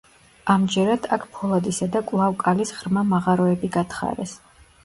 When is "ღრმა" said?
2.81-3.07